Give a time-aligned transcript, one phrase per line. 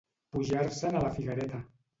[0.37, 1.65] Pujar-se'n a la figuereta.